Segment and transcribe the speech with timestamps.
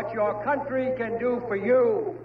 [0.00, 2.16] What your country can do for you.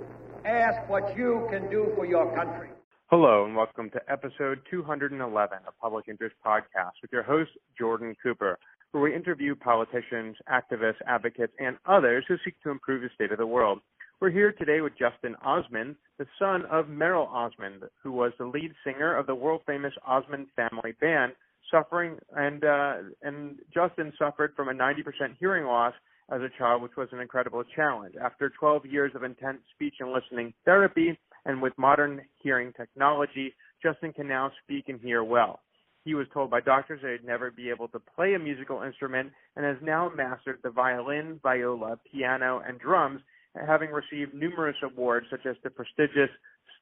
[0.45, 2.69] Ask what you can do for your country.
[3.07, 8.57] Hello, and welcome to episode 211 of Public Interest Podcast with your host, Jordan Cooper,
[8.91, 13.39] where we interview politicians, activists, advocates, and others who seek to improve the state of
[13.39, 13.79] the world.
[14.21, 18.71] We're here today with Justin Osmond, the son of Merrill Osmond, who was the lead
[18.85, 21.33] singer of the world famous Osmond Family Band,
[21.69, 25.03] suffering and uh, and Justin suffered from a 90%
[25.37, 25.93] hearing loss
[26.31, 28.15] as a child, which was an incredible challenge.
[28.21, 34.13] After 12 years of intense speech and listening therapy, and with modern hearing technology, Justin
[34.13, 35.61] can now speak and hear well.
[36.03, 39.31] He was told by doctors that he'd never be able to play a musical instrument
[39.55, 43.21] and has now mastered the violin, viola, piano, and drums,
[43.67, 46.29] having received numerous awards such as the prestigious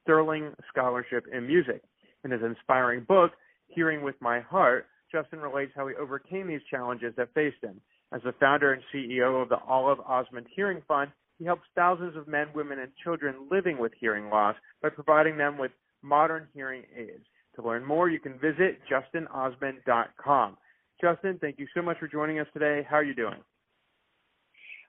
[0.02, 1.82] Sterling Scholarship in Music.
[2.24, 3.32] In his inspiring book,
[3.68, 7.80] Hearing with My Heart, Justin relates how he overcame these challenges that faced him.
[8.12, 12.28] As the founder and CEO of the Olive Osmond Hearing Fund, he helps thousands of
[12.28, 17.24] men, women, and children living with hearing loss by providing them with modern hearing aids.
[17.56, 20.56] To learn more, you can visit justinosmond.com.
[21.00, 22.86] Justin, thank you so much for joining us today.
[22.88, 23.40] How are you doing?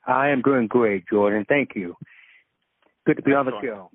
[0.08, 1.46] I am doing great, Jordan.
[1.50, 1.96] Thank you.
[3.06, 3.56] Good to be Excellent.
[3.56, 3.92] on the show.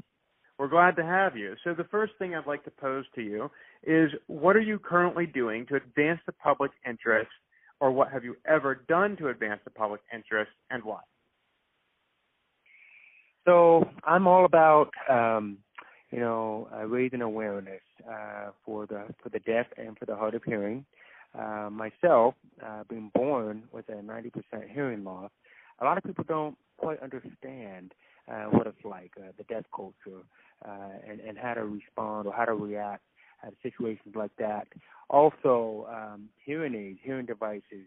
[0.59, 1.55] We're glad to have you.
[1.65, 3.51] So, the first thing I'd like to pose to you
[3.83, 7.31] is what are you currently doing to advance the public interest,
[7.81, 11.01] or what have you ever done to advance the public interest, and why?
[13.47, 15.59] So, I'm all about um,
[16.11, 20.35] you know, uh, raising awareness uh, for the for the deaf and for the hard
[20.35, 20.85] of hearing.
[21.39, 24.33] Uh, myself, uh, being born with a 90%
[24.69, 25.31] hearing loss,
[25.81, 27.93] a lot of people don't quite understand
[28.29, 30.25] uh, what it's like, uh, the deaf culture,
[30.67, 33.05] uh, and, and how to respond or how to react
[33.45, 34.67] to situations like that.
[35.09, 37.87] Also, um, hearing aids, hearing devices.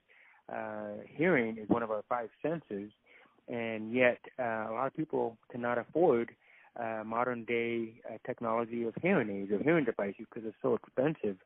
[0.54, 2.92] Uh, hearing is one of our five senses,
[3.48, 6.32] and yet uh, a lot of people cannot afford
[6.80, 11.38] uh, modern day uh, technology of hearing aids or hearing devices because it's so expensive.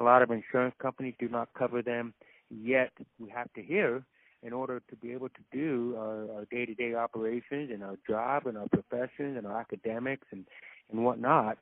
[0.00, 2.14] A lot of insurance companies do not cover them,
[2.50, 4.02] yet we have to hear
[4.42, 8.56] in order to be able to do our, our day-to-day operations and our job and
[8.56, 10.44] our professions and our academics and
[10.90, 11.58] and whatnot.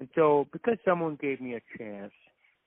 [0.00, 2.12] And so, because someone gave me a chance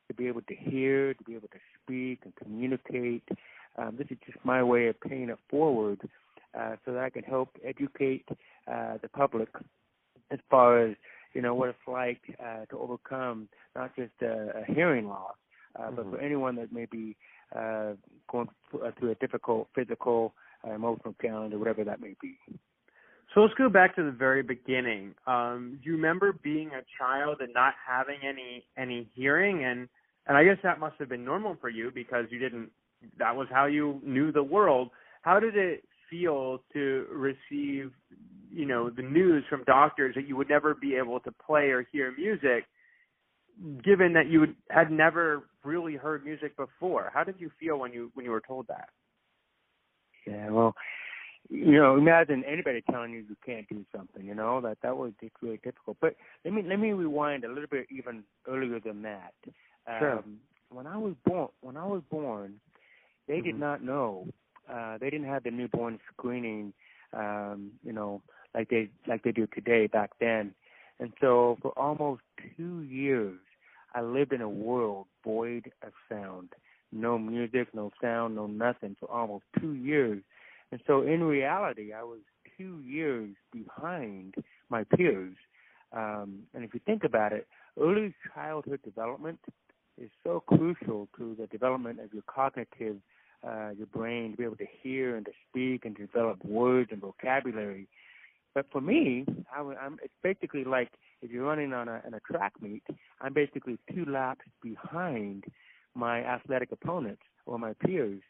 [0.08, 3.28] to be able to hear, to be able to speak and communicate,
[3.78, 6.00] um, this is just my way of paying it forward
[6.58, 8.26] uh, so that I can help educate
[8.72, 9.50] uh, the public
[10.32, 10.96] as far as
[11.34, 15.34] you know what it's like uh, to overcome not just a, a hearing loss,
[15.76, 15.96] uh, mm-hmm.
[15.96, 16.26] but for mm-hmm.
[16.26, 17.16] anyone that may be
[17.56, 17.94] uh,
[18.32, 20.34] going uh, through a difficult physical,
[20.68, 22.38] uh, emotional challenge, or whatever that may be.
[23.34, 25.16] So let's go back to the very beginning.
[25.26, 29.90] Um, do you remember being a child and not having any any hearing, and
[30.28, 32.70] and I guess that must have been normal for you because you didn't.
[33.18, 34.92] That was how you knew the world.
[35.24, 37.92] How did it feel to receive,
[38.52, 41.88] you know, the news from doctors that you would never be able to play or
[41.92, 42.66] hear music,
[43.84, 47.10] given that you had never really heard music before?
[47.14, 48.90] How did you feel when you when you were told that?
[50.28, 50.76] Yeah, well,
[51.50, 54.26] you know, imagine anybody telling you you can't do something.
[54.26, 55.12] You know that that was
[55.42, 55.98] really difficult.
[56.02, 56.16] But
[56.46, 59.34] let me let me rewind a little bit even earlier than that.
[60.00, 60.20] Sure.
[60.20, 60.38] Um,
[60.70, 62.56] when I was born, when I was born,
[63.28, 63.46] they mm-hmm.
[63.46, 64.28] did not know.
[64.72, 66.74] Uh, they didn't have the newborn screening,
[67.14, 68.22] um, you know,
[68.56, 70.54] like they like they do today back then.
[71.00, 72.22] And so for almost
[72.56, 73.38] two years,
[73.94, 76.50] I lived in a world void of sound.
[76.92, 80.22] No music, no sound, no nothing for almost two years
[80.74, 82.22] and so in reality, I was
[82.58, 84.34] two years behind
[84.72, 85.36] my peers.
[85.96, 87.46] Um, and if you think about it,
[87.80, 89.38] early childhood development
[90.02, 92.96] is so crucial to the development of your cognitive,
[93.48, 96.90] uh, your brain to be able to hear and to speak and to develop words
[96.92, 97.88] and vocabulary.
[98.56, 100.90] But for me, I, I'm, it's basically like
[101.22, 102.81] if you're running on a, on a track meet,
[103.22, 105.44] I'm basically two laps behind
[105.94, 108.24] my athletic opponents or my peers.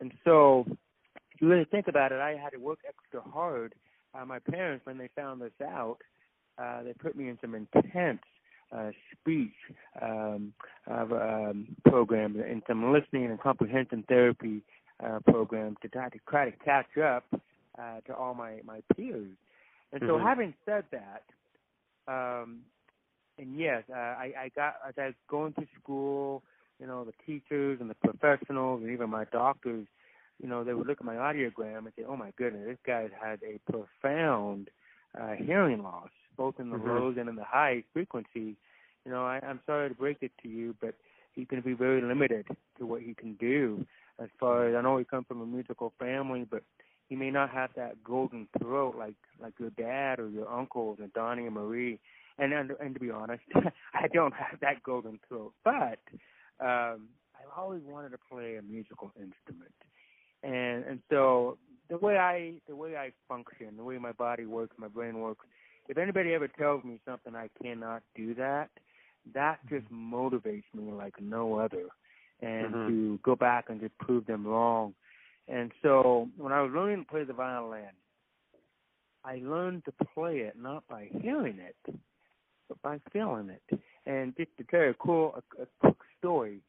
[0.00, 0.64] And so
[1.42, 3.74] you really think about it, I had to work extra hard.
[4.14, 5.98] Uh, my parents, when they found this out,
[6.56, 8.20] uh, they put me in some intense
[8.74, 9.50] uh, speech
[10.00, 10.52] um,
[10.88, 14.62] um, programs and some listening and comprehension therapy
[15.04, 17.24] uh, programs to try to try to catch up
[17.78, 19.36] uh, to all my my peers.
[19.92, 20.26] And so, mm-hmm.
[20.26, 21.22] having said that,
[22.06, 22.60] um,
[23.36, 26.42] and yes, uh, I, I got as I was going to school,
[26.78, 29.86] you know, the teachers and the professionals and even my doctors
[30.42, 33.08] you know, they would look at my audiogram and say, "Oh my goodness, this guy
[33.20, 34.68] had a profound
[35.18, 36.88] uh, hearing loss, both in the mm-hmm.
[36.88, 38.56] lows and in the high frequencies."
[39.04, 40.94] You know, I, I'm sorry to break it to you, but
[41.34, 42.46] he's going to be very limited
[42.78, 43.86] to what he can do
[44.22, 46.62] as far as I know, he comes from a musical family, but
[47.08, 51.12] he may not have that golden throat like like your dad or your uncles and
[51.12, 51.98] Donnie and Marie.
[52.38, 53.42] And and, and to be honest,
[53.94, 55.98] I don't have that golden throat, but
[56.60, 59.74] um, I've always wanted to play a musical instrument,
[60.42, 61.58] and and so
[61.88, 65.46] the way I the way I function, the way my body works, my brain works.
[65.88, 68.70] If anybody ever tells me something I cannot do that,
[69.34, 71.86] that just motivates me like no other,
[72.40, 72.88] and mm-hmm.
[72.88, 74.94] to go back and just prove them wrong.
[75.48, 77.90] And so when I was learning to play the violin,
[79.24, 81.94] I learned to play it not by hearing it,
[82.68, 83.80] but by feeling it.
[84.06, 86.60] And just to tell you a cool, a, a quick story,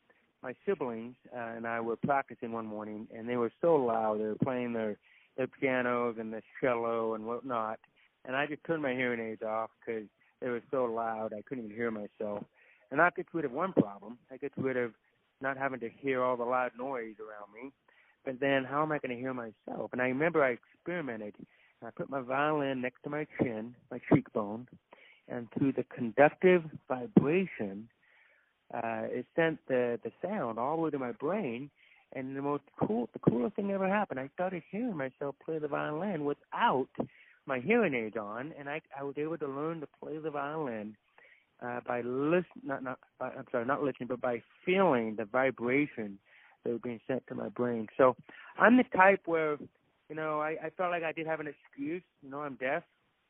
[0.43, 4.19] my siblings uh, and I were practicing one morning, and they were so loud.
[4.19, 4.97] They were playing their
[5.37, 7.79] their pianos and the cello and whatnot,
[8.25, 10.03] and I just turned my hearing aids off because
[10.41, 12.43] they were so loud I couldn't even hear myself.
[12.91, 14.19] And that gets rid of one problem.
[14.31, 14.91] I get rid of
[15.41, 17.71] not having to hear all the loud noise around me.
[18.25, 19.91] But then how am I going to hear myself?
[19.91, 21.33] And I remember I experimented.
[21.85, 24.67] I put my violin next to my chin, my cheekbone,
[25.27, 27.89] and through the conductive vibration,
[28.73, 31.69] uh, it sent the the sound all the way to my brain.
[32.15, 34.19] And the most cool, the coolest thing ever happened.
[34.19, 36.87] I started hearing myself play the violin without
[37.47, 40.95] my hearing aids on, and I I was able to learn to play the violin
[41.63, 46.19] uh, by listen, not not by, I'm sorry, not listening, but by feeling the vibration
[46.63, 47.87] that was being sent to my brain.
[47.97, 48.15] So
[48.57, 49.57] I'm the type where,
[50.09, 52.03] you know, I, I felt like I did have an excuse.
[52.21, 52.83] You know, I'm deaf,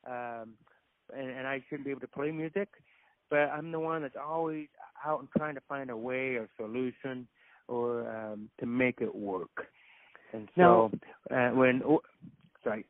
[0.08, 0.54] um,
[1.16, 2.70] and, and I shouldn't be able to play music.
[3.34, 4.68] But I'm the one that's always
[5.04, 7.28] out and trying to find a way or solution
[7.68, 9.66] or um, to make it work.
[10.34, 10.92] And so
[11.32, 12.04] now, uh, when, oh,
[12.64, 12.86] sorry.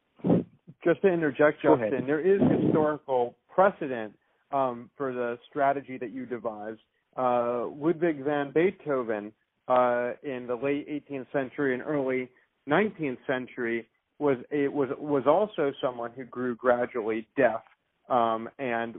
[0.83, 4.17] Just to interject, Justin, there is historical precedent
[4.51, 6.81] um, for the strategy that you devised.
[7.15, 9.31] Uh, Ludwig van Beethoven
[9.69, 12.27] uh, in the late 18th century and early
[12.69, 13.87] 19th century
[14.19, 17.61] was it was was also someone who grew gradually deaf,
[18.09, 18.95] um, and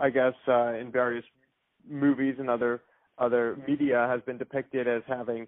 [0.00, 1.24] I guess uh, in various
[1.88, 2.82] movies and other
[3.18, 5.46] other media has been depicted as having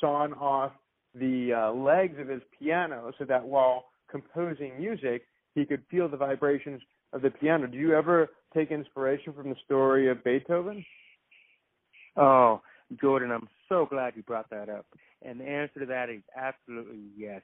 [0.00, 0.72] sawn off
[1.14, 5.22] the uh, legs of his piano so that while composing music
[5.54, 6.80] he could feel the vibrations
[7.12, 7.66] of the piano.
[7.66, 10.84] Do you ever take inspiration from the story of Beethoven?
[12.16, 12.60] Oh,
[13.00, 14.86] Jordan, I'm so glad you brought that up.
[15.22, 17.42] And the answer to that is absolutely yes.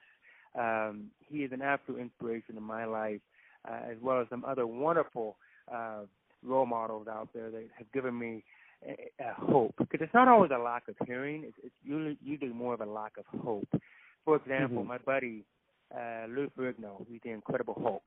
[0.58, 3.20] Um, he is an absolute inspiration in my life,
[3.68, 5.36] uh, as well as some other wonderful
[5.72, 6.00] uh,
[6.44, 8.44] role models out there that have given me
[8.86, 8.92] a,
[9.22, 9.74] a hope.
[9.78, 12.86] Because it's not always a lack of hearing; it's, it's usually, usually more of a
[12.86, 13.68] lack of hope.
[14.24, 14.88] For example, mm-hmm.
[14.88, 15.44] my buddy
[15.94, 18.02] uh, Lou Ferrigno, he's the Incredible Hulk.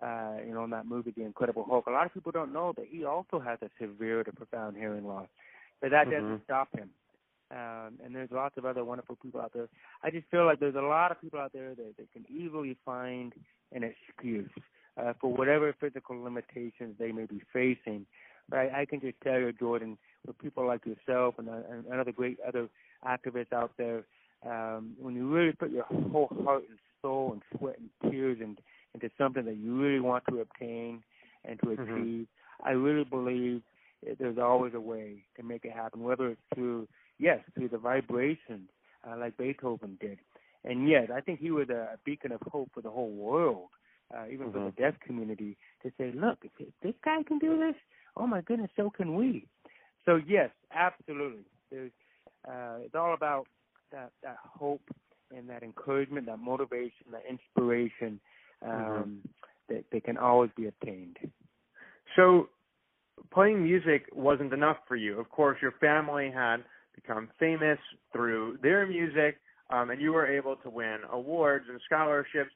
[0.00, 1.86] Uh, you know, in that movie, The Incredible Hulk.
[1.88, 5.04] A lot of people don't know that he also has a severe to profound hearing
[5.04, 5.26] loss.
[5.80, 6.22] But that mm-hmm.
[6.22, 6.90] doesn't stop him.
[7.50, 9.68] Um, and there's lots of other wonderful people out there.
[10.04, 12.76] I just feel like there's a lot of people out there that, that can easily
[12.84, 13.32] find
[13.72, 14.50] an excuse
[14.98, 18.06] uh, for whatever physical limitations they may be facing.
[18.48, 22.00] But I, I can just tell you, Jordan, with people like yourself and, uh, and
[22.00, 22.68] other great other
[23.06, 24.04] activists out there,
[24.46, 28.58] um, when you really put your whole heart and soul and sweat and tears and,
[28.94, 31.02] into something that you really want to obtain
[31.44, 31.82] and to mm-hmm.
[31.82, 32.68] achieve, mm-hmm.
[32.68, 33.62] I really believe
[34.18, 38.68] there's always a way to make it happen, whether it's through, yes, through the vibrations
[39.08, 40.18] uh, like Beethoven did.
[40.64, 43.68] And yes, I think he was a beacon of hope for the whole world,
[44.14, 44.58] uh, even mm-hmm.
[44.58, 47.74] for the deaf community, to say, look, if, this guy can do this,
[48.16, 49.46] oh my goodness, so can we.
[50.04, 51.44] So yes, absolutely.
[51.70, 51.92] There's,
[52.48, 53.46] uh, it's all about
[53.92, 54.82] that, that hope
[55.36, 58.18] and that encouragement, that motivation, that inspiration
[58.64, 59.12] um, mm-hmm.
[59.68, 61.16] that, that can always be obtained.
[62.16, 62.48] So
[63.32, 65.18] playing music wasn't enough for you.
[65.20, 66.58] Of course, your family had
[66.94, 67.78] become famous
[68.12, 69.36] through their music,
[69.70, 72.50] um, and you were able to win awards and scholarships.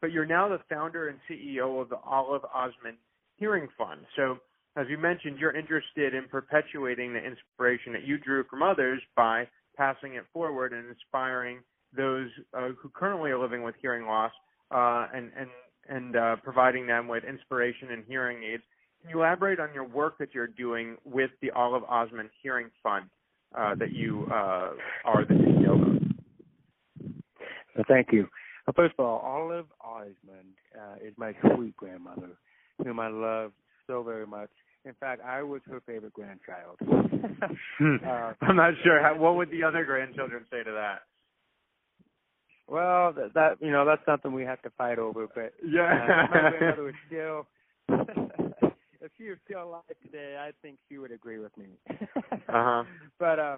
[0.00, 2.98] But you're now the founder and CEO of the Olive Osmond
[3.36, 4.00] Hearing Fund.
[4.16, 4.38] So,
[4.76, 9.48] as you mentioned, you're interested in perpetuating the inspiration that you drew from others by
[9.76, 11.58] passing it forward and inspiring
[11.96, 14.32] those uh, who currently are living with hearing loss
[14.70, 15.48] uh, and and
[15.88, 18.62] and uh, providing them with inspiration and hearing aids
[19.00, 23.06] can you elaborate on your work that you're doing with the Olive Osmond Hearing Fund
[23.56, 24.72] uh, that you uh,
[25.04, 26.02] are the CEO of?
[27.76, 28.28] Well, thank you.
[28.76, 32.36] First of all, Olive Osmond uh, is my sweet grandmother,
[32.82, 33.52] whom I love
[33.86, 34.50] so very much.
[34.84, 36.78] In fact, I was her favorite grandchild.
[36.82, 39.02] uh, I'm not sure.
[39.02, 41.00] How, what would the other grandchildren say to that?
[42.68, 45.26] Well, that, that you know that's something we have to fight over.
[45.34, 47.46] But yeah, uh, my grandmother was still
[49.00, 51.66] if she was still alive today, I think she would agree with me.
[51.90, 52.84] uh-huh.
[53.18, 53.56] But uh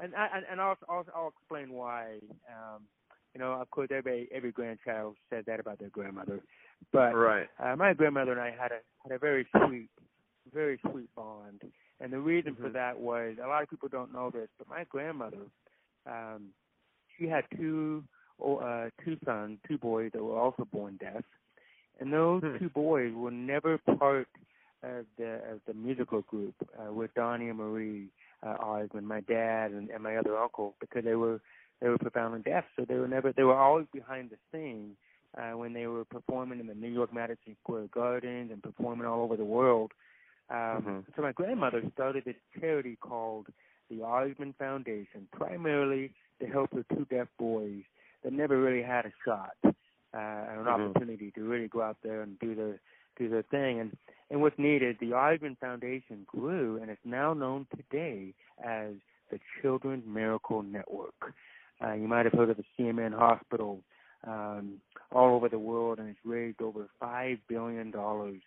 [0.00, 2.18] and I, and I'll, I'll I'll explain why.
[2.48, 2.82] Um,
[3.34, 6.40] you know, of course, every every grandchild says that about their grandmother,
[6.92, 7.48] but right.
[7.58, 9.88] uh, my grandmother and I had a had a very sweet,
[10.52, 11.62] very sweet bond,
[12.00, 12.64] and the reason mm-hmm.
[12.64, 15.42] for that was a lot of people don't know this, but my grandmother,
[16.06, 16.50] um,
[17.18, 18.04] she had two
[18.40, 21.24] uh, two sons, two boys that were also born deaf,
[22.00, 22.58] and those hmm.
[22.58, 24.28] two boys were never part
[24.84, 28.08] of the of the musical group uh, with Donnie and Marie
[28.46, 31.40] uh, Osmond, my dad and, and my other uncle, because they were
[31.84, 34.96] they were profoundly deaf, so they were never they were always behind the scene
[35.36, 39.22] uh, when they were performing in the New York Madison Square Gardens and performing all
[39.22, 39.92] over the world.
[40.48, 40.98] Um, mm-hmm.
[41.14, 43.48] So my grandmother started a charity called
[43.90, 46.10] the Osmond Foundation, primarily
[46.40, 47.82] to help the two deaf boys
[48.22, 49.68] that never really had a shot, uh,
[50.14, 50.68] an mm-hmm.
[50.68, 52.80] opportunity to really go out there and do their
[53.18, 53.80] do their thing.
[53.80, 53.94] And
[54.30, 58.32] and what's needed, the Osmond Foundation grew and is now known today
[58.64, 58.94] as
[59.30, 61.34] the Children's Miracle Network.
[61.82, 63.80] Uh, you might have heard of the CMN Hospital
[64.26, 64.80] um,
[65.12, 68.40] all over the world, and it's raised over five billion dollars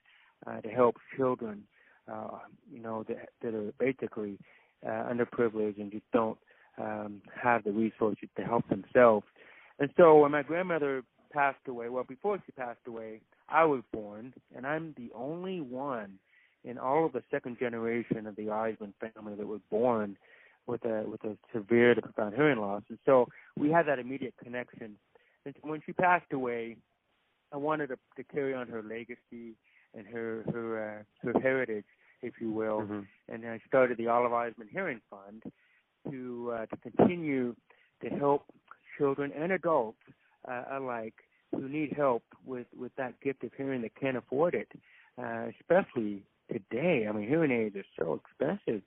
[0.46, 1.64] uh, to help children,
[2.12, 2.40] uh,
[2.72, 4.38] you know, that, that are basically
[4.86, 6.38] uh, underprivileged and just don't
[6.78, 9.26] um, have the resources to help themselves.
[9.80, 14.34] And so when my grandmother passed away, well, before she passed away, I was born,
[14.56, 16.20] and I'm the only one
[16.64, 20.18] in all of the second generation of the Osmond family that was born
[20.68, 22.84] with a with a severe to profound hearing loss.
[22.90, 24.98] And so we had that immediate connection.
[25.46, 26.78] And when she passed away,
[27.54, 29.56] I wanted to, to carry on her legacy
[29.96, 31.86] and her her uh, her heritage,
[32.22, 32.82] if you will.
[32.82, 33.00] Mm-hmm.
[33.30, 35.44] And I started the Olive Osmond Hearing Fund
[36.12, 37.56] to uh, to continue
[38.04, 38.44] to help
[38.98, 40.00] children and adults
[40.48, 41.16] uh, alike
[41.52, 44.68] who need help with with that gift of hearing that can't afford it,
[45.22, 47.08] uh, especially today.
[47.08, 48.82] I mean, hearing aids are so expensive,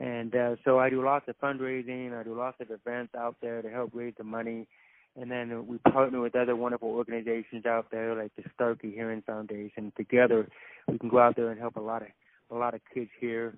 [0.00, 2.18] and uh, so I do lots of fundraising.
[2.18, 4.66] I do lots of events out there to help raise the money,
[5.14, 9.92] and then we partner with other wonderful organizations out there like the Starkey Hearing Foundation.
[9.96, 10.48] Together,
[10.88, 12.08] we can go out there and help a lot of
[12.50, 13.54] a lot of kids here,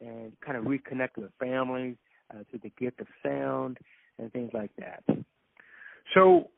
[0.00, 1.96] and kind of reconnect with families
[2.34, 3.78] uh, through the gift of sound
[4.18, 5.04] and things like that.
[6.14, 6.50] So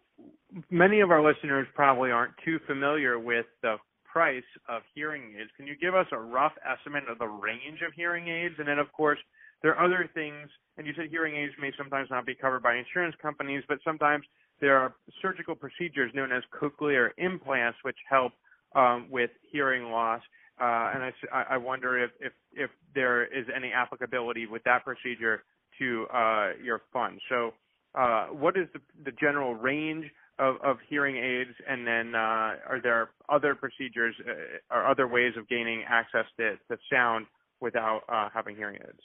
[0.71, 3.77] many of our listeners probably aren't too familiar with the
[4.11, 5.51] price of hearing aids.
[5.57, 8.55] Can you give us a rough estimate of the range of hearing aids?
[8.59, 9.19] And then, of course,
[9.63, 12.77] there are other things, and you said hearing aids may sometimes not be covered by
[12.77, 14.25] insurance companies, but sometimes
[14.61, 18.33] there are surgical procedures known as cochlear implants which help
[18.75, 20.23] um, with hearing loss.
[20.61, 25.45] Uh, and I, I wonder if, if, if there is any applicability with that procedure
[25.79, 27.21] to uh, your fund.
[27.29, 27.53] So,
[27.95, 30.05] uh, what is the, the general range
[30.39, 35.33] of, of hearing aids, and then uh, are there other procedures uh, or other ways
[35.37, 37.27] of gaining access to, to sound
[37.61, 39.01] without uh, having hearing aids?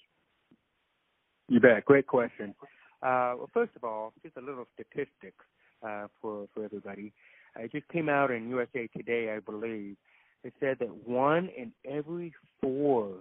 [1.49, 1.85] You bet.
[1.85, 2.55] Great question.
[3.01, 5.45] Uh, well, first of all, just a little statistics
[5.85, 7.11] uh, for for everybody.
[7.57, 9.97] It just came out in USA Today, I believe.
[10.43, 13.13] It said that one in every four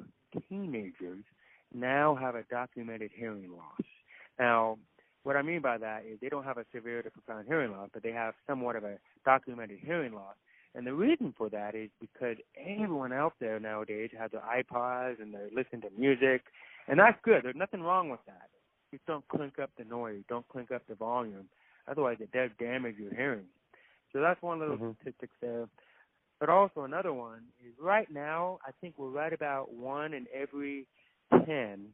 [0.49, 1.25] teenagers
[1.75, 3.87] now have a documented hearing loss.
[4.38, 4.78] Now,
[5.23, 7.91] what I mean by that is they don't have a severe to profound hearing loss,
[7.93, 10.35] but they have somewhat of a documented hearing loss.
[10.75, 15.35] And the reason for that is because everyone out there nowadays has their iPods and
[15.35, 16.43] they're listening to music,
[16.88, 17.45] and that's good.
[17.45, 18.49] There's nothing wrong with that.
[18.91, 21.49] Just don't clink up the noise, don't clink up the volume.
[21.88, 23.47] Otherwise, it does damage your hearing.
[24.12, 24.91] So that's one little mm-hmm.
[25.00, 25.69] statistic there.
[26.41, 30.87] But also another one is right now, I think we're right about one in every
[31.47, 31.87] ten,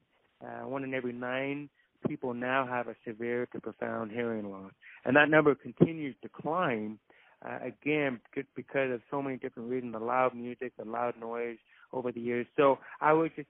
[0.43, 1.69] uh, one in every nine
[2.09, 4.73] people now have a severe to profound hearing loss,
[5.05, 6.99] and that number continues to climb.
[7.47, 8.19] Uh, again,
[8.57, 11.57] because of so many different reasons, the loud music, the loud noise
[11.93, 12.47] over the years.
[12.57, 13.47] So I would just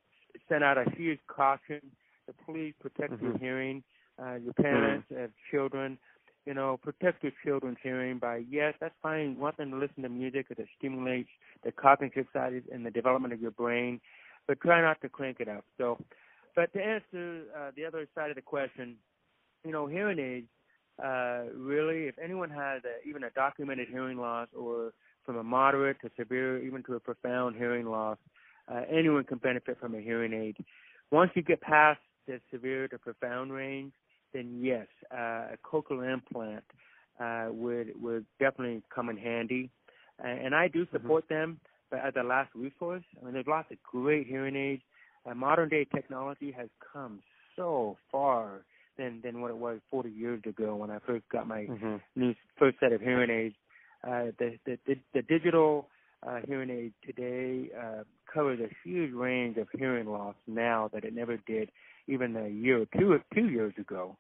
[0.47, 1.81] send out a huge caution
[2.27, 3.25] to please protect mm-hmm.
[3.25, 3.83] your hearing.
[4.23, 5.23] Uh, your parents mm-hmm.
[5.23, 5.97] have children,
[6.45, 9.38] you know, protect your children's hearing by yes, that's fine.
[9.38, 11.29] Want them to listen to music that stimulates
[11.65, 14.00] the cognitive side and the development of your brain,
[14.47, 15.65] but try not to crank it up.
[15.77, 15.99] So
[16.59, 18.97] but to answer uh, the other side of the question,
[19.65, 20.49] you know, hearing aids,
[21.00, 24.93] uh, really, if anyone has a, even a documented hearing loss or
[25.25, 28.19] from a moderate to severe, even to a profound hearing loss,
[28.67, 30.57] uh, anyone can benefit from a hearing aid.
[31.12, 33.93] Once you get past the severe to profound range,
[34.35, 36.65] then yes, uh, a cochlear implant
[37.21, 39.71] uh, would would definitely come in handy.
[40.19, 40.97] And I do mm-hmm.
[40.97, 41.35] support mm-hmm.
[41.35, 44.83] them, but as a last resource, I mean, there's lots of great hearing aids
[45.26, 47.20] uh, modern day technology has come
[47.56, 48.62] so far
[48.96, 51.96] than than what it was 40 years ago when I first got my mm-hmm.
[52.16, 53.54] new first set of hearing aids.
[54.04, 55.88] Uh, the, the the the digital
[56.26, 61.14] uh, hearing aid today uh, covers a huge range of hearing loss now that it
[61.14, 61.70] never did
[62.06, 64.16] even a year or two two years ago.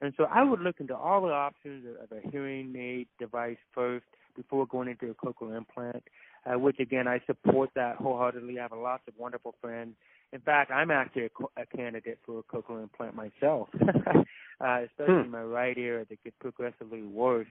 [0.00, 4.04] And so I would look into all the options of a hearing aid device first
[4.34, 6.02] before going into a cochlear implant,
[6.46, 8.58] uh, which again I support that wholeheartedly.
[8.58, 9.94] I have lots of wonderful friends.
[10.32, 11.24] In fact, I'm actually
[11.56, 15.30] a, a candidate for a cochlear implant myself, uh, especially hmm.
[15.30, 17.46] my right ear it gets progressively worse.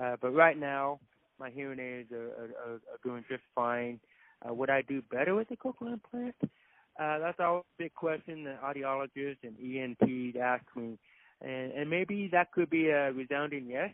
[0.00, 1.00] Uh, but right now,
[1.38, 3.98] my hearing aids are, are, are doing just fine.
[4.48, 6.34] Uh, would I do better with the cochlear implant?
[7.00, 10.98] Uh, that's always a big question that audiologists and ENTs ask me
[11.42, 13.90] and and maybe that could be a resounding yes.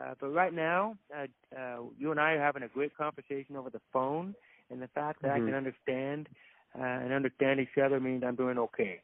[0.00, 3.70] Uh, but right now, uh, uh, you and I are having a great conversation over
[3.70, 4.34] the phone,
[4.70, 5.44] and the fact that mm-hmm.
[5.44, 6.28] I can understand
[6.78, 9.00] uh, and understand each other means I'm doing okay.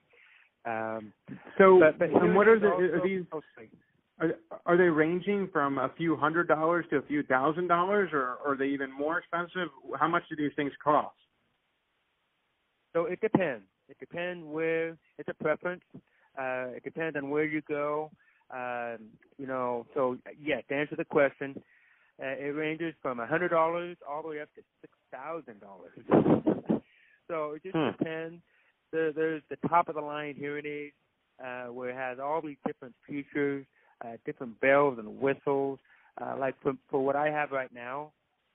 [0.65, 1.13] Um,
[1.57, 3.25] so, but, but and what are the also, are these?
[4.21, 4.35] Are,
[4.67, 8.53] are they ranging from a few hundred dollars to a few thousand dollars, or, or
[8.53, 9.69] are they even more expensive?
[9.99, 11.15] How much do these things cost?
[12.93, 13.65] So it depends.
[13.89, 15.83] It depends where it's a preference.
[16.39, 18.11] Uh, it depends on where you go.
[18.53, 21.63] Um, you know, so yeah, to answer the question,
[22.23, 26.83] uh, it ranges from a hundred dollars all the way up to six thousand dollars.
[27.29, 27.91] so it just hmm.
[27.99, 28.43] depends.
[28.93, 30.93] There, there's the top of the line hearing aid,
[31.43, 33.65] uh, where it has all these different features,
[34.05, 35.79] uh, different bells and whistles.
[36.21, 38.11] Uh, like for, for what I have right now,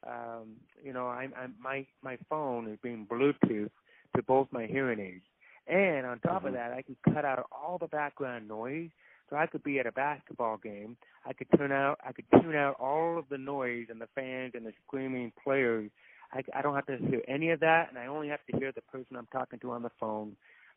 [0.06, 3.70] um, you know, I'm, I'm my my phone is being Bluetooth
[4.16, 5.25] to both my hearing aids.
[5.68, 6.48] And on top mm-hmm.
[6.48, 8.90] of that, I can cut out all the background noise.
[9.29, 10.98] So I could be at a basketball game.
[11.25, 14.53] I could turn out, I could tune out all of the noise and the fans
[14.55, 15.89] and the screaming players.
[16.32, 18.72] I, I don't have to hear any of that, and I only have to hear
[18.72, 20.36] the person I'm talking to on the phone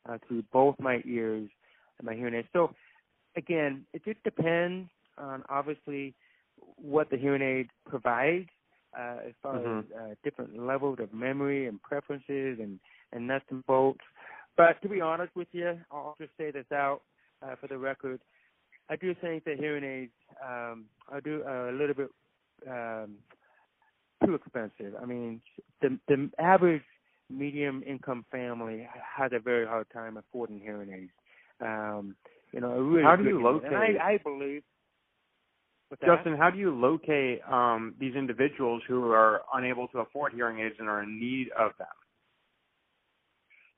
[0.09, 1.51] uh, through both my ears
[1.99, 2.49] and my hearing aids.
[2.53, 2.75] So
[3.37, 4.89] again, it just depends
[5.19, 6.15] on obviously
[6.77, 8.49] what the hearing aid provides
[8.99, 9.79] uh, as far mm-hmm.
[9.79, 12.79] as uh, different levels of memory and preferences and
[13.13, 14.01] and nuts and bolts.
[14.57, 17.01] But to be honest with you, I'll just say this out
[17.43, 18.21] uh, for the record.
[18.91, 20.13] I do think that hearing aids
[20.45, 22.09] um, are do a little bit
[22.69, 23.17] um,
[24.25, 24.95] too expensive.
[25.01, 25.41] I mean,
[25.83, 26.83] the the average
[27.31, 31.11] medium income family has a very hard time affording hearing aids.
[31.61, 32.17] Um,
[32.53, 33.73] you know, really how do you locate?
[33.73, 34.63] I, I believe.
[36.05, 40.75] Justin, how do you locate um, these individuals who are unable to afford hearing aids
[40.79, 41.87] and are in need of them?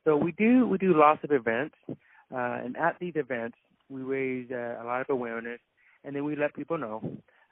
[0.05, 1.95] So we do we do lots of events, uh,
[2.31, 3.57] and at these events
[3.91, 5.61] we raise uh, a lot of awareness,
[6.05, 7.03] and then we let people know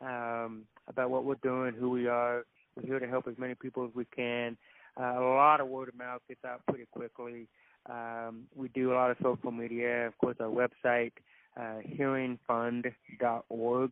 [0.01, 2.45] um, about what we're doing, who we are.
[2.77, 4.57] We're here to help as many people as we can.
[4.99, 7.49] Uh, a lot of word of mouth gets out pretty quickly.
[7.89, 11.13] Um, we do a lot of social media, of course, our website,
[11.57, 13.91] uh, hearingfund.org.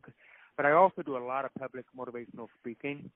[0.55, 3.09] But I also do a lot of public motivational speaking,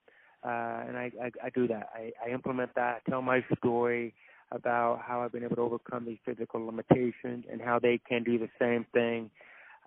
[0.43, 1.89] uh, and I, I, I do that.
[1.93, 3.01] I, I implement that.
[3.05, 4.13] I tell my story
[4.51, 8.37] about how I've been able to overcome these physical limitations and how they can do
[8.37, 9.29] the same thing.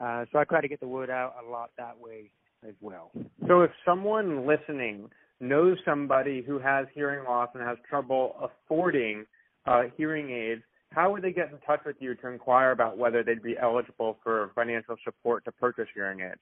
[0.00, 2.30] Uh, so I try to get the word out a lot that way
[2.66, 3.10] as well.
[3.46, 9.26] So if someone listening knows somebody who has hearing loss and has trouble affording
[9.66, 13.22] uh, hearing aids, how would they get in touch with you to inquire about whether
[13.22, 16.40] they'd be eligible for financial support to purchase hearing aids?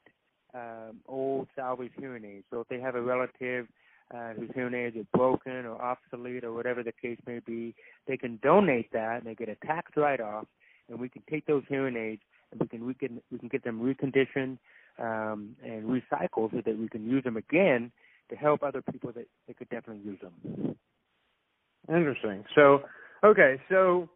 [0.53, 2.45] um, old salvage hearing aids.
[2.51, 3.67] So if they have a relative
[4.13, 7.73] uh, whose hearing aids are broken or obsolete or whatever the case may be,
[8.07, 10.45] they can donate that and they get a tax write-off,
[10.89, 13.63] and we can take those hearing aids and we can we can we can get
[13.63, 14.57] them reconditioned
[14.99, 17.91] um, and recycled so that we can use them again
[18.31, 20.75] to help other people that, that could definitely use them.
[21.89, 22.43] Interesting.
[22.55, 22.81] So,
[23.23, 24.09] okay, so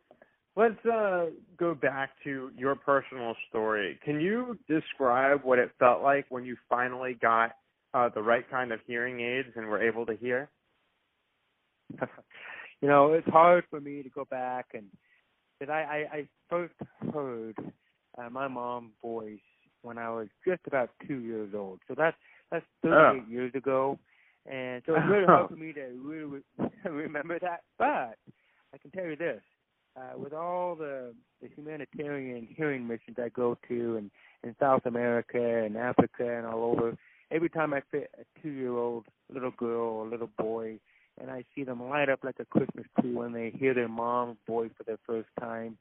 [0.56, 1.26] let's uh,
[1.58, 4.00] go back to your personal story.
[4.04, 7.52] Can you describe what it felt like when you finally got
[7.94, 10.50] uh, the right kind of hearing aids and were able to hear?
[12.82, 14.86] you know, it's hard for me to go back and
[15.60, 16.74] because I, I, I first
[17.14, 17.56] heard
[18.18, 19.40] uh, my mom's voice
[19.84, 21.80] when I was just about two years old.
[21.88, 22.18] So that's
[22.56, 23.32] that's 38 oh.
[23.32, 24.00] years ago,
[24.46, 26.42] and so it's really hard for me to really
[26.86, 27.62] remember that.
[27.78, 28.18] But
[28.74, 29.42] I can tell you this:
[29.98, 34.12] uh, with all the the humanitarian hearing missions I go to, and
[34.44, 36.96] in South America and Africa and all over,
[37.32, 40.80] every time I fit a two-year-old little girl or little boy,
[41.20, 44.38] and I see them light up like a Christmas tree when they hear their mom's
[44.48, 45.78] voice for the first time,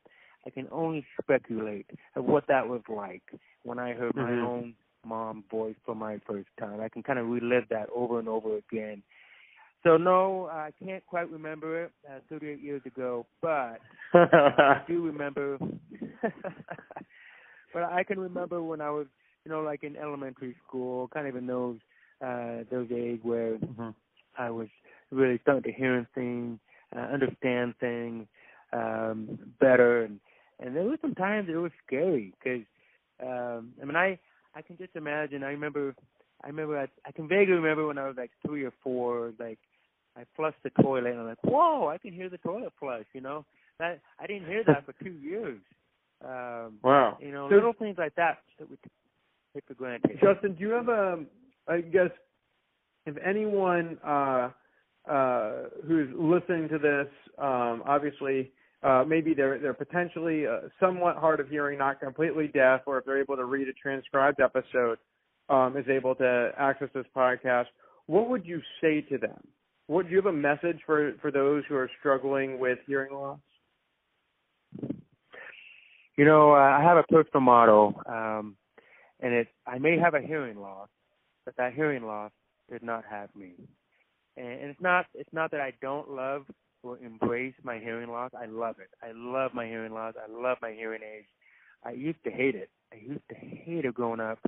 [0.47, 3.23] I can only speculate of what that was like
[3.63, 4.41] when I heard mm-hmm.
[4.41, 4.75] my own
[5.05, 6.81] mom voice for my first time.
[6.81, 9.03] I can kind of relive that over and over again.
[9.85, 11.93] So no, I can't quite remember it.
[12.09, 13.81] Uh, 38 years ago, but
[14.15, 15.59] I do remember.
[16.23, 19.07] but I can remember when I was,
[19.45, 21.77] you know, like in elementary school, kind of in those
[22.25, 23.91] uh those age where mm-hmm.
[24.39, 24.69] I was
[25.11, 26.59] really starting to hear things,
[26.97, 28.27] uh, understand things
[28.73, 30.19] um better, and
[30.61, 32.65] and there were some times it was scary because
[33.23, 34.19] um I mean I
[34.55, 35.43] I can just imagine.
[35.43, 35.95] I remember
[36.43, 39.59] I remember I, I can vaguely remember when I was like three or four, like
[40.17, 43.07] I flushed the toilet and I'm like, whoa, I can hear the toilet flush.
[43.15, 43.45] You know,
[43.79, 45.61] that I didn't hear that for two years.
[46.25, 47.19] Um, wow.
[47.21, 48.77] You know, so, little things like that that we
[49.55, 50.19] take for granted.
[50.23, 51.25] Justin, do you have a?
[51.67, 52.11] I guess
[53.07, 54.51] if anyone uh,
[55.11, 55.53] uh,
[55.87, 58.53] who's listening to this, um, obviously.
[58.85, 63.05] Uh, maybe they're they're potentially uh, somewhat hard of hearing, not completely deaf, or if
[63.07, 64.99] they're able to read a transcribed episode,
[65.49, 67.65] um, is able to access this podcast.
[68.07, 69.41] What would you say to them?
[69.89, 73.39] Do you have a message for for those who are struggling with hearing loss?
[76.17, 78.57] You know, uh, I have a personal motto, um,
[79.21, 80.89] and it I may have a hearing loss,
[81.47, 82.33] but that hearing loss
[82.71, 83.55] did not have me.
[84.37, 86.45] And, and it's not it's not that I don't love
[86.85, 88.31] or embrace my hearing loss.
[88.41, 88.91] I love it.
[89.03, 90.15] I love my hearing loss.
[90.17, 91.27] I love my hearing aids.
[91.85, 92.71] I used to hate it.
[92.93, 94.39] I used to hate it growing up.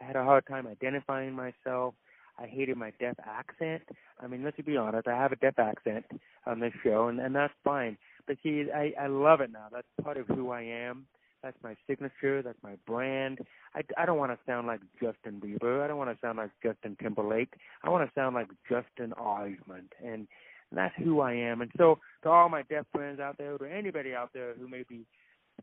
[0.00, 1.94] I had a hard time identifying myself.
[2.38, 3.82] I hated my deaf accent.
[4.20, 6.04] I mean, let's be honest, I have a deaf accent
[6.46, 7.96] on this show, and, and that's fine.
[8.26, 9.66] But see, I, I love it now.
[9.72, 11.06] That's part of who I am.
[11.42, 12.42] That's my signature.
[12.42, 13.38] That's my brand.
[13.74, 15.82] I, I don't want to sound like Justin Bieber.
[15.82, 17.54] I don't want to sound like Justin Timberlake.
[17.82, 19.92] I want to sound like Justin Osmond.
[20.04, 20.26] And,
[20.70, 21.60] and that's who I am.
[21.60, 24.84] And so, to all my deaf friends out there, or anybody out there who may
[24.88, 25.06] be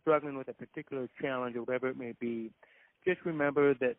[0.01, 2.51] struggling with a particular challenge or whatever it may be,
[3.05, 3.95] just remember that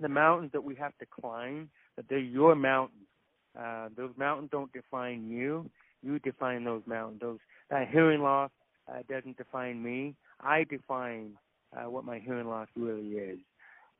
[0.00, 3.02] the mountains that we have to climb, that they're your mountains.
[3.58, 5.68] Uh, those mountains don't define you.
[6.02, 7.20] You define those mountains.
[7.20, 7.38] Those
[7.70, 8.50] that hearing loss
[8.88, 10.14] uh, doesn't define me.
[10.40, 11.32] I define
[11.76, 13.38] uh, what my hearing loss really is.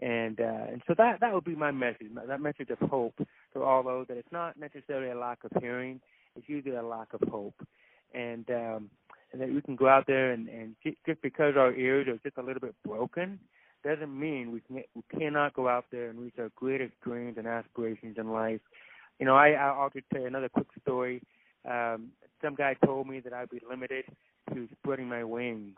[0.01, 2.07] And uh, and so that that would be my message.
[2.29, 3.14] That message of hope
[3.55, 6.01] to all of those that it's not necessarily a lack of hearing.
[6.38, 7.61] It's usually a lack of hope.
[8.14, 8.90] And um,
[9.33, 10.74] and that we can go out there and and
[11.07, 13.38] just because our ears are just a little bit broken,
[13.85, 17.46] doesn't mean we can we cannot go out there and reach our greatest dreams and
[17.46, 18.61] aspirations in life.
[19.18, 21.22] You know, I I'll just tell you another quick story.
[21.68, 22.09] Um,
[22.42, 24.05] some guy told me that I'd be limited
[24.55, 25.77] to spreading my wings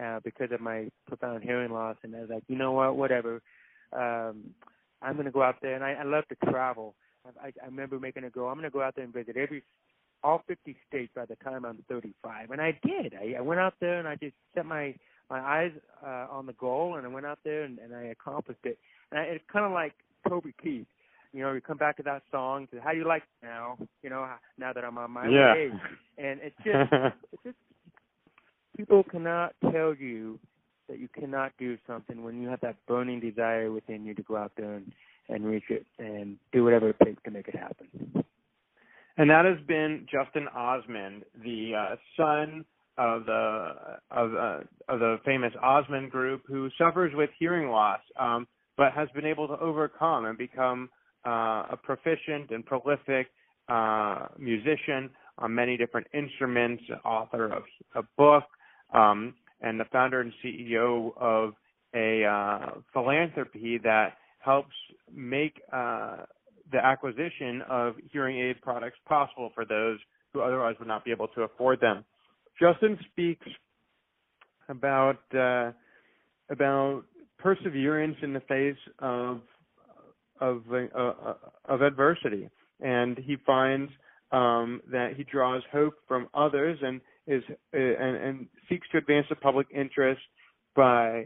[0.00, 3.42] uh, because of my profound hearing loss, and I was like, you know what, whatever.
[3.92, 4.54] Um,
[5.00, 6.94] I'm going to go out there, and I, I love to travel.
[7.42, 8.48] I, I, remember making a go.
[8.48, 9.62] I'm going to go out there and visit every
[10.24, 13.14] all 50 states by the time I'm 35, and I did.
[13.14, 14.94] I, I went out there and I just set my
[15.30, 15.72] my eyes
[16.04, 18.78] uh, on the goal, and I went out there and, and I accomplished it.
[19.10, 19.94] And I, it's kind of like
[20.28, 20.86] Toby Keith.
[21.32, 22.68] You know, you come back to that song.
[22.70, 23.78] To, How do you like it now?
[24.02, 25.54] You know, now that I'm on my yeah.
[25.54, 25.70] way,
[26.18, 26.92] and it's just,
[27.32, 27.56] it's just
[28.76, 30.38] people cannot tell you
[30.88, 34.36] that you cannot do something when you have that burning desire within you to go
[34.36, 34.92] out there and
[35.28, 38.21] and reach it and do whatever it takes to make it happen.
[39.18, 42.64] And that has been Justin Osmond, the uh, son
[42.98, 43.72] of the
[44.10, 48.46] of, uh, of the famous Osmond Group, who suffers with hearing loss, um,
[48.76, 50.88] but has been able to overcome and become
[51.26, 53.28] uh, a proficient and prolific
[53.68, 57.62] uh, musician on many different instruments, author of
[57.94, 58.44] a book,
[58.92, 61.54] um, and the founder and CEO of
[61.94, 64.74] a uh, philanthropy that helps
[65.14, 66.16] make uh,
[66.72, 69.98] the acquisition of hearing aid products possible for those
[70.32, 72.04] who otherwise would not be able to afford them.
[72.58, 73.46] Justin speaks
[74.68, 75.72] about uh,
[76.50, 77.04] about
[77.38, 79.40] perseverance in the face of
[80.40, 81.34] of uh, uh,
[81.66, 82.48] of adversity,
[82.80, 83.90] and he finds
[84.32, 89.26] um, that he draws hope from others and is uh, and, and seeks to advance
[89.28, 90.20] the public interest
[90.74, 91.24] by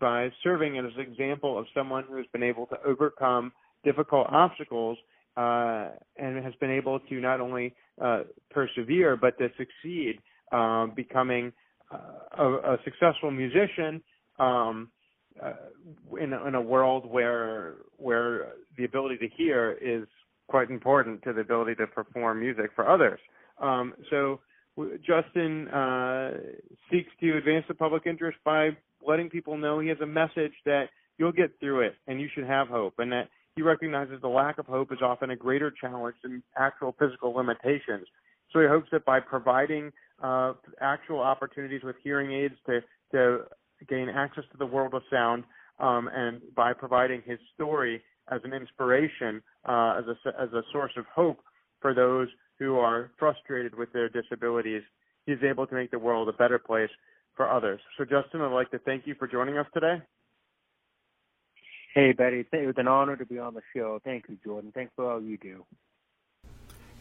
[0.00, 3.52] by serving as an example of someone who has been able to overcome
[3.84, 4.98] difficult obstacles
[5.36, 8.20] uh, and has been able to not only uh,
[8.50, 10.18] persevere but to succeed
[10.52, 11.52] um, becoming
[11.92, 14.02] uh, a, a, successful musician
[14.38, 14.88] um,
[15.42, 15.52] uh,
[16.20, 20.06] in, in, a world where where the ability to hear is
[20.48, 23.18] quite important to the ability to perform music for others.
[23.60, 24.40] Um, so
[25.06, 26.32] Justin uh,
[26.90, 28.70] seeks to advance the public interest by
[29.06, 30.86] letting people know he has a message that
[31.18, 34.58] you'll get through it and you should have hope, and that he recognizes the lack
[34.58, 38.06] of hope is often a greater challenge than actual physical limitations.
[38.52, 42.80] So he hopes that by providing uh, actual opportunities with hearing aids to
[43.12, 43.44] to
[43.88, 45.44] gain access to the world of sound,
[45.78, 50.92] um, and by providing his story as an inspiration, uh, as a as a source
[50.96, 51.40] of hope
[51.80, 54.82] for those who are frustrated with their disabilities,
[55.26, 56.90] he's able to make the world a better place
[57.36, 57.80] for others.
[57.98, 60.00] So, Justin, I'd like to thank you for joining us today.
[61.94, 64.00] Hey, Betty, it was an honor to be on the show.
[64.04, 64.72] Thank you, Jordan.
[64.74, 65.64] Thanks for all you do.